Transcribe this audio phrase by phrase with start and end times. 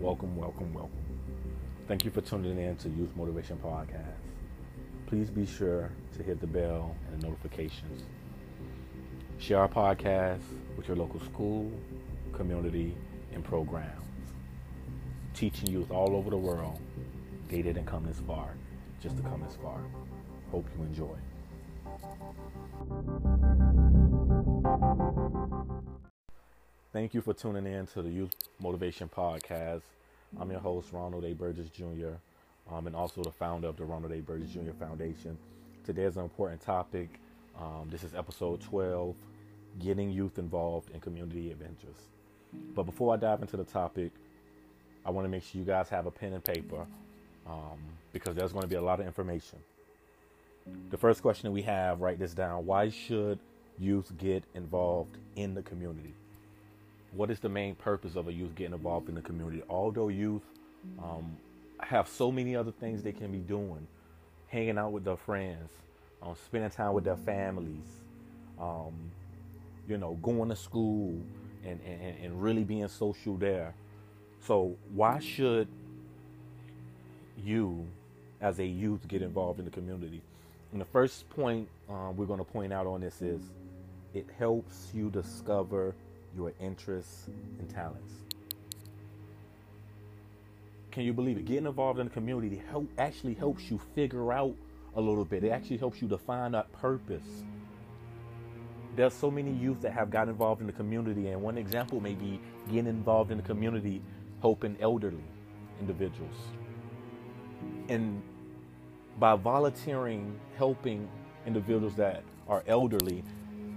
[0.00, 0.92] welcome, welcome, welcome.
[1.88, 4.14] Thank you for tuning in to Youth Motivation Podcast.
[5.06, 8.04] Please be sure to hit the bell and the notifications.
[9.38, 10.42] Share our podcast
[10.76, 11.70] with your local school,
[12.32, 12.94] community,
[13.32, 14.04] and programs.
[15.34, 16.78] Teaching youth all over the world.
[17.48, 18.54] They didn't come this far
[19.02, 19.80] just to come this far.
[20.50, 21.16] Hope you enjoy.
[26.98, 29.82] Thank you for tuning in to the Youth Motivation Podcast.
[30.40, 31.32] I'm your host, Ronald A.
[31.32, 32.14] Burgess Jr.,
[32.68, 34.18] um, and also the founder of the Ronald A.
[34.18, 34.72] Burgess Jr.
[34.76, 35.38] Foundation.
[35.84, 37.08] Today is an important topic.
[37.56, 39.14] Um, this is episode 12
[39.78, 42.08] Getting Youth Involved in Community Adventures.
[42.74, 44.10] But before I dive into the topic,
[45.06, 46.84] I want to make sure you guys have a pen and paper
[47.46, 47.78] um,
[48.12, 49.60] because there's going to be a lot of information.
[50.90, 52.66] The first question we have, write this down.
[52.66, 53.38] Why should
[53.78, 56.12] youth get involved in the community?
[57.12, 59.62] What is the main purpose of a youth getting involved in the community?
[59.68, 60.42] Although youth
[61.02, 61.36] um,
[61.80, 63.86] have so many other things they can be doing,
[64.48, 65.70] hanging out with their friends,
[66.22, 67.86] um, spending time with their families,
[68.60, 68.92] um,
[69.88, 71.18] you know, going to school
[71.64, 73.74] and, and, and really being social there.
[74.40, 75.68] So why should
[77.42, 77.86] you
[78.40, 80.20] as a youth get involved in the community?
[80.72, 83.40] And the first point um, we're going to point out on this is
[84.12, 85.94] it helps you discover
[86.38, 87.26] your interests
[87.58, 88.12] and talents.
[90.92, 91.44] Can you believe it?
[91.44, 94.54] Getting involved in the community help, actually helps you figure out
[94.96, 95.44] a little bit.
[95.44, 97.44] It actually helps you define that purpose.
[98.96, 102.14] There's so many youth that have gotten involved in the community, and one example may
[102.14, 104.02] be getting involved in the community
[104.40, 105.24] helping elderly
[105.80, 106.34] individuals.
[107.88, 108.22] And
[109.18, 111.08] by volunteering, helping
[111.46, 113.22] individuals that are elderly,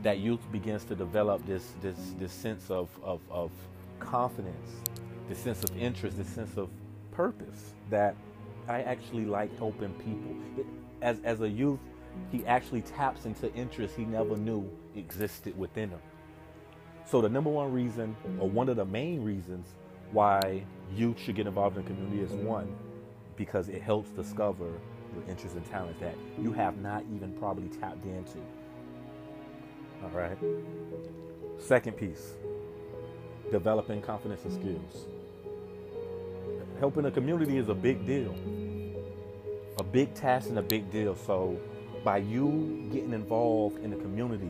[0.04, 3.52] that youth begins to develop this this this sense of, of, of
[4.00, 4.72] confidence,
[5.30, 6.70] this sense of interest, this sense of
[7.12, 8.16] purpose that
[8.68, 10.36] I actually like helping people.
[10.58, 10.66] It,
[11.02, 11.80] as as a youth,
[12.32, 16.00] he actually taps into interests he never knew existed within him.
[17.06, 19.68] So the number one reason, or one of the main reasons
[20.12, 20.64] why
[20.96, 22.74] youth should get involved in the community is one,
[23.36, 24.66] because it helps discover
[25.14, 28.40] your interests and talents that you have not even probably tapped into.
[30.04, 30.38] All right.
[31.60, 32.34] Second piece
[33.52, 35.06] developing confidence and skills.
[36.80, 38.34] Helping a community is a big deal,
[39.78, 41.16] a big task and a big deal.
[41.16, 41.60] So,
[42.04, 44.50] by you getting involved in the community,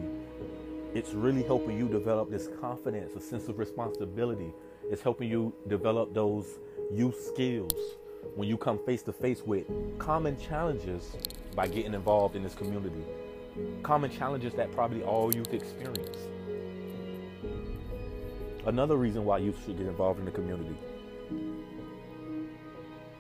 [0.94, 4.53] it's really helping you develop this confidence, a sense of responsibility.
[4.90, 6.59] It's helping you develop those
[6.94, 7.73] youth skills
[8.35, 9.66] when you come face to face with
[9.97, 11.16] common challenges
[11.56, 13.03] by getting involved in this community
[13.84, 16.17] common challenges that probably all youth experience.
[18.66, 20.75] Another reason why youth should get involved in the community.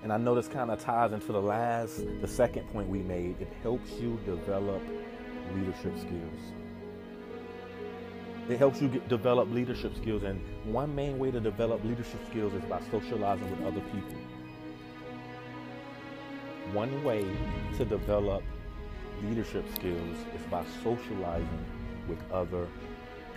[0.03, 3.39] And I know this kind of ties into the last, the second point we made.
[3.39, 4.81] It helps you develop
[5.55, 6.41] leadership skills.
[8.49, 10.23] It helps you get, develop leadership skills.
[10.23, 14.17] And one main way to develop leadership skills is by socializing with other people.
[16.73, 17.25] One way
[17.77, 18.43] to develop
[19.23, 21.65] leadership skills is by socializing
[22.07, 22.67] with other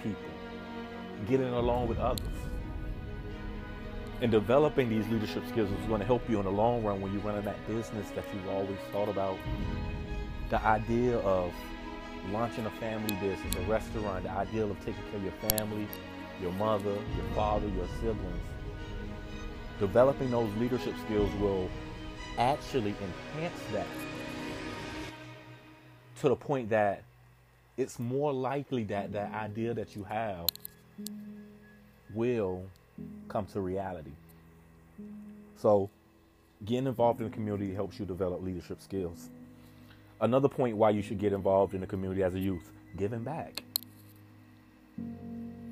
[0.02, 0.32] people,
[1.28, 2.20] getting along with others.
[4.20, 7.12] And developing these leadership skills is going to help you in the long run when
[7.12, 9.36] you're running that business that you've always thought about.
[10.50, 11.52] The idea of
[12.30, 15.86] launching a family business, a restaurant, the idea of taking care of your family,
[16.40, 18.42] your mother, your father, your siblings.
[19.78, 21.68] Developing those leadership skills will
[22.38, 22.94] actually
[23.34, 23.86] enhance that
[26.24, 27.02] to the point that
[27.76, 30.46] it's more likely that that idea that you have
[32.14, 32.62] will
[33.28, 34.12] come to reality.
[35.58, 35.90] So,
[36.64, 39.28] getting involved in the community helps you develop leadership skills.
[40.18, 43.62] Another point why you should get involved in the community as a youth giving back.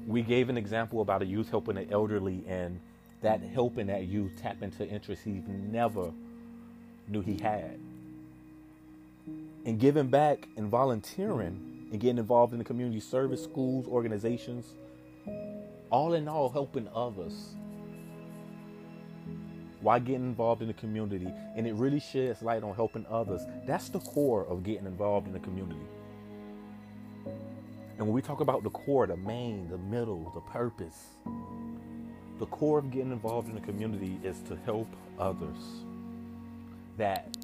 [0.07, 2.79] We gave an example about a youth helping the elderly, and
[3.23, 6.13] that helping that youth tap into interests he never
[7.09, 7.79] knew he had
[9.65, 14.75] and giving back and volunteering and getting involved in the community service, schools, organizations,
[15.91, 17.55] all in all, helping others.
[19.81, 21.29] Why getting involved in the community?
[21.57, 23.43] And it really sheds light on helping others.
[23.67, 25.87] That's the core of getting involved in the community.
[27.99, 31.19] And when we talk about the core, the main, the middle, the purpose,
[32.39, 34.89] the core of getting involved in the community is to help
[35.19, 35.85] others
[36.97, 37.37] that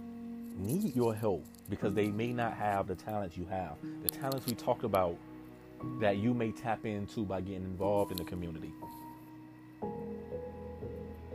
[0.59, 3.77] need your help because they may not have the talents you have.
[4.03, 5.17] The talents we talked about
[6.01, 8.73] that you may tap into by getting involved in the community.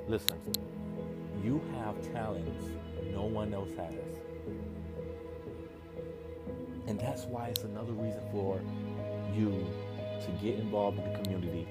[0.07, 0.37] Listen,
[1.43, 2.65] you have talents
[3.13, 3.93] no one else has.
[6.87, 8.59] And that's why it's another reason for
[9.33, 9.65] you
[10.25, 11.67] to get involved in the community,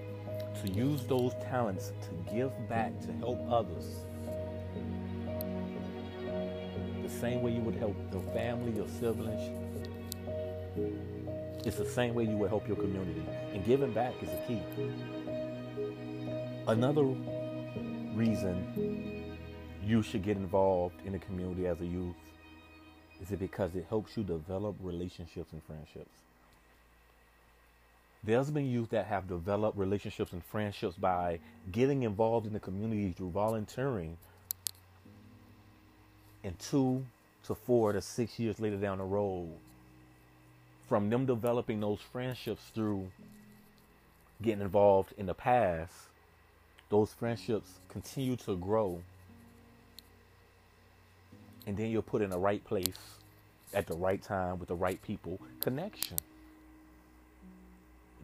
[0.65, 4.07] to use those talents to give back, to help others.
[7.23, 9.49] Same way you would help your family, your siblings.
[11.65, 13.23] It's the same way you would help your community.
[13.55, 14.61] And giving back is a key.
[16.67, 17.05] Another
[18.17, 19.39] reason
[19.85, 22.17] you should get involved in the community as a youth
[23.21, 26.11] is it because it helps you develop relationships and friendships.
[28.25, 31.39] There's been youth that have developed relationships and friendships by
[31.71, 34.17] getting involved in the community through volunteering.
[36.45, 37.05] And two
[37.47, 39.51] to four to six years later down the road,
[40.89, 43.11] from them developing those friendships through
[44.43, 45.95] getting involved in the past,
[46.91, 49.01] those friendships continue to grow
[51.67, 52.99] and then you're put in the right place
[53.75, 55.41] at the right time with the right people.
[55.61, 56.17] Connection.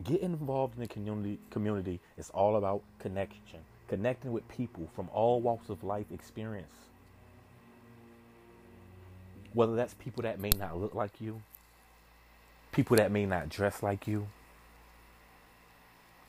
[0.04, 1.38] Get involved in the community.
[1.50, 6.66] Community is all about connection, connecting with people from all walks of life experience.
[9.58, 11.42] Whether that's people that may not look like you,
[12.70, 14.28] people that may not dress like you,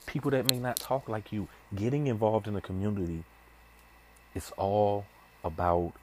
[0.07, 3.25] people that may not talk like you, getting involved in the community,
[4.33, 5.05] it's all
[5.43, 5.93] about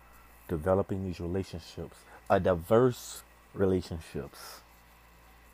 [0.46, 1.96] developing these relationships,
[2.30, 3.24] a diverse
[3.54, 4.60] relationships.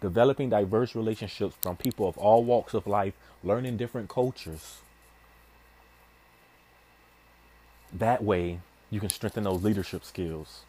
[0.02, 4.82] Developing diverse relationships from people of all walks of life, learning different cultures.
[7.90, 8.60] That way,
[8.90, 10.64] you can strengthen those leadership skills.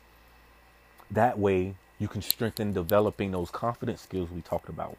[1.12, 4.98] That way, you can strengthen developing those confidence skills we talked about.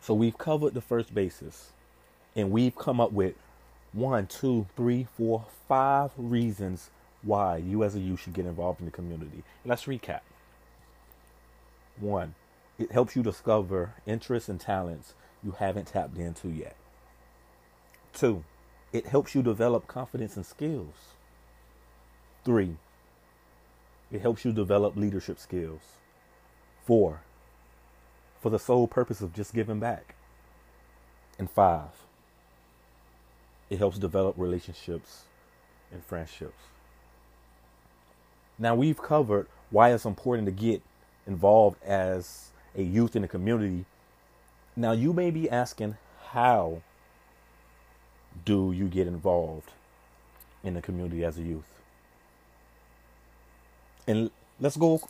[0.00, 1.72] So, we've covered the first basis
[2.36, 3.34] and we've come up with
[3.92, 6.90] one, two, three, four, five reasons
[7.22, 9.42] why you as a youth should get involved in the community.
[9.64, 10.20] Let's recap.
[11.98, 12.34] One,
[12.78, 16.76] it helps you discover interests and talents you haven't tapped into yet.
[18.12, 18.44] Two,
[18.92, 20.94] it helps you develop confidence and skills.
[22.44, 22.76] Three,
[24.10, 25.82] it helps you develop leadership skills.
[26.84, 27.20] Four,
[28.40, 30.14] for the sole purpose of just giving back.
[31.38, 31.90] And five,
[33.70, 35.24] it helps develop relationships
[35.92, 36.64] and friendships.
[38.58, 40.82] Now, we've covered why it's important to get
[41.26, 43.84] involved as a youth in the community.
[44.74, 45.96] Now, you may be asking,
[46.30, 46.82] how
[48.44, 49.70] do you get involved
[50.64, 51.82] in the community as a youth?
[54.08, 55.02] And let's go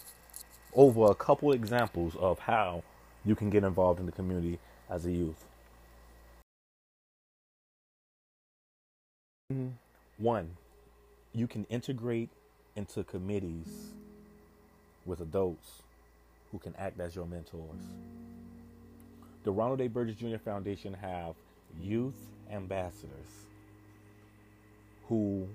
[0.74, 2.82] over a couple examples of how
[3.24, 4.58] you can get involved in the community
[4.90, 5.44] as a youth.
[10.18, 10.50] One,
[11.32, 12.28] you can integrate
[12.74, 13.92] into committees
[15.06, 15.82] with adults
[16.50, 17.80] who can act as your mentors.
[19.44, 19.86] The Ronald A.
[19.86, 20.38] Burgess Jr.
[20.38, 21.36] Foundation have
[21.80, 22.18] youth
[22.50, 23.46] ambassadors
[25.08, 25.46] who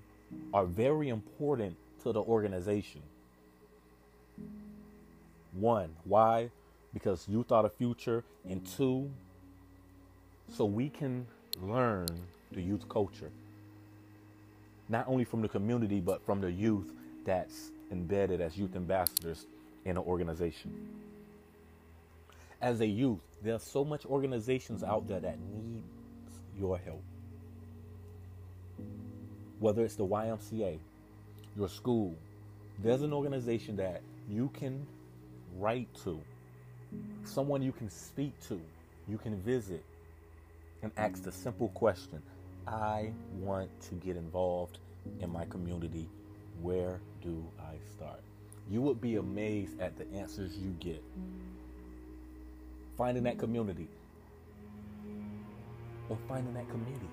[0.53, 3.01] are very important to the organization.
[5.53, 6.49] One, why?
[6.93, 9.09] Because youth are the future, and two,
[10.51, 11.25] so we can
[11.61, 12.07] learn
[12.51, 13.31] the youth culture
[14.89, 16.93] not only from the community, but from the youth
[17.25, 19.45] that's embedded as youth ambassadors
[19.85, 20.71] in an organization.
[22.61, 25.81] As a youth, there's so much organizations out there that need
[26.57, 27.03] your help.
[29.59, 30.79] Whether it's the YMCA,
[31.57, 32.15] your school,
[32.81, 34.85] there's an organization that you can
[35.57, 36.19] write to,
[37.23, 38.59] someone you can speak to,
[39.07, 39.83] you can visit,
[40.81, 42.21] and ask the simple question
[42.67, 44.79] I want to get involved
[45.19, 46.07] in my community.
[46.61, 48.19] Where do I start?
[48.69, 51.03] You would be amazed at the answers you get.
[52.97, 53.87] Finding that community
[56.09, 57.09] or finding that committee.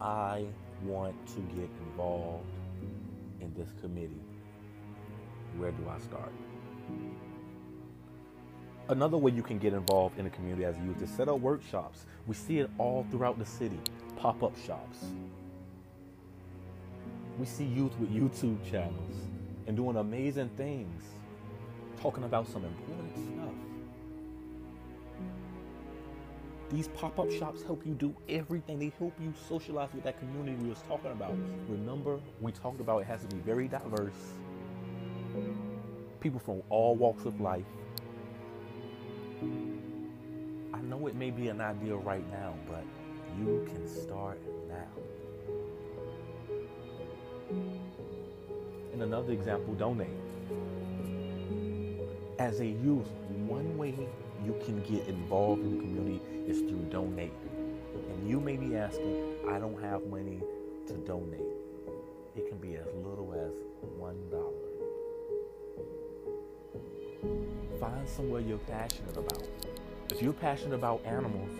[0.00, 0.44] I
[0.84, 2.44] want to get involved
[3.40, 4.20] in this committee.
[5.58, 6.32] Where do I start?
[8.88, 11.40] Another way you can get involved in the community as a youth is set up
[11.40, 12.04] workshops.
[12.26, 13.78] We see it all throughout the city
[14.16, 14.98] pop up shops.
[17.38, 19.14] We see youth with YouTube channels
[19.66, 21.02] and doing amazing things,
[22.00, 23.54] talking about some important stuff.
[26.70, 28.78] These pop up shops help you do everything.
[28.78, 31.34] They help you socialize with that community we was talking about.
[31.68, 34.34] Remember, we talked about it has to be very diverse.
[36.20, 37.64] People from all walks of life.
[40.74, 42.84] I know it may be an idea right now, but
[43.38, 45.02] You can start now.
[48.92, 50.08] And another example, donate.
[52.38, 53.08] As a youth,
[53.46, 53.94] one way
[54.44, 57.32] you can get involved in the community is through donating.
[58.10, 60.40] And you may be asking, I don't have money
[60.88, 61.40] to donate.
[62.36, 63.52] It can be as little as
[63.98, 64.81] one dollar.
[67.22, 69.46] Find somewhere you're passionate about.
[70.10, 71.50] If you're passionate about animals,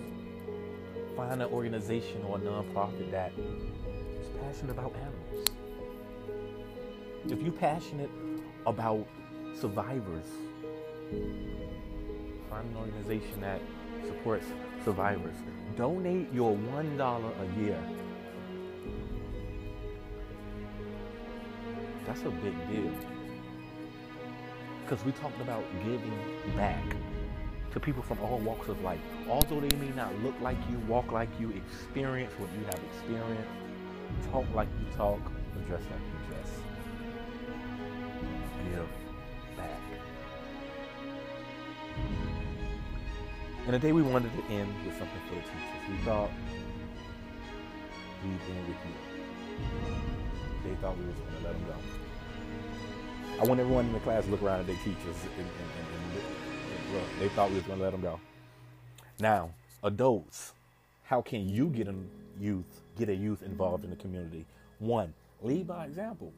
[1.16, 5.48] find an organization or a nonprofit that is passionate about animals.
[7.26, 8.10] If you're passionate
[8.66, 9.06] about
[9.60, 10.26] survivors,
[12.50, 13.60] find an organization that
[14.04, 14.46] supports
[14.84, 15.36] survivors.
[15.76, 17.78] Donate your $1 a year.
[22.04, 22.90] That's a big deal.
[24.92, 26.12] Because we talked about giving
[26.54, 26.84] back
[27.72, 29.00] to people from all walks of life.
[29.26, 33.48] Although they may not look like you, walk like you, experience what you have experienced,
[34.30, 35.18] talk like you talk,
[35.54, 36.60] and dress like you dress.
[38.70, 38.86] Give
[39.56, 39.80] back.
[43.64, 45.88] And today we wanted to end with something for the teachers.
[45.90, 46.30] We thought
[48.22, 50.68] we'd end with you.
[50.68, 52.11] They thought we was going to let them go.
[53.40, 56.22] I want everyone in the class to look around at their teachers and, and, and,
[56.22, 58.20] and look, they thought we was going to let them go.
[59.18, 59.50] Now,
[59.82, 60.52] adults,
[61.04, 61.94] how can you get a
[62.40, 64.44] youth, get a youth involved in the community?
[64.78, 65.12] One,
[65.42, 66.32] lead by example.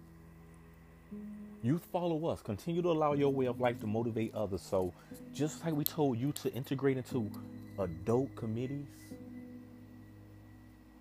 [1.62, 2.42] Youth follow us.
[2.42, 4.60] Continue to allow your way of life to motivate others.
[4.60, 4.92] So,
[5.32, 7.30] just like we told you to integrate into
[7.78, 8.86] adult committees,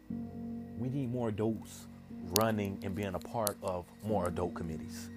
[0.09, 1.85] we need more adults
[2.31, 5.09] running and being a part of more adult committees.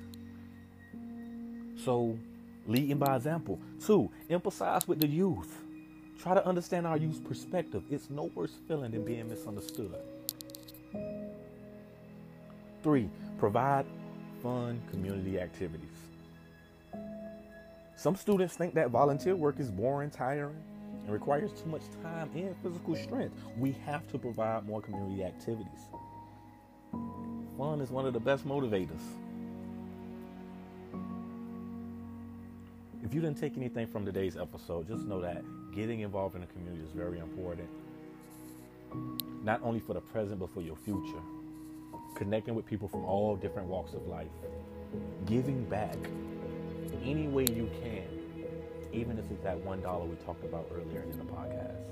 [1.77, 2.19] So,
[2.67, 3.61] leading by example.
[3.85, 5.63] Two, emphasize with the youth.
[6.19, 7.83] Try to understand our youth's perspective.
[7.91, 9.95] It's no worse feeling than being misunderstood.
[12.83, 13.85] Three, provide
[14.43, 15.89] fun community activities.
[17.97, 20.57] Some students think that volunteer work is boring, tiring,
[21.05, 23.35] and requires too much time and physical strength.
[23.59, 25.91] We have to provide more community activities.
[27.57, 29.01] Fun is one of the best motivators.
[33.07, 36.49] If you didn't take anything from today's episode, just know that getting involved in the
[36.49, 37.69] community is very important.
[39.45, 41.23] Not only for the present, but for your future.
[42.17, 44.27] Connecting with people from all different walks of life.
[45.25, 45.97] Giving back
[47.05, 48.09] any way you can,
[48.93, 51.87] even if it's that one dollar we talked about earlier in the podcast.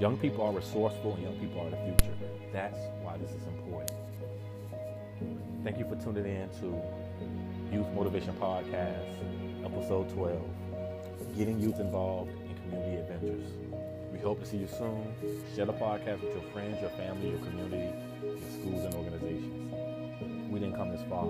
[0.00, 2.14] Young people are resourceful and young people are the future.
[2.52, 3.98] That's why this is important.
[5.64, 6.80] Thank you for tuning in to
[7.74, 9.16] Youth Motivation Podcast,
[9.64, 10.40] episode 12
[11.36, 13.50] Getting Youth Involved in Community Adventures.
[14.12, 15.12] We hope to see you soon.
[15.56, 20.52] Share the podcast with your friends, your family, your community, your schools, and organizations.
[20.52, 21.26] We didn't come this far.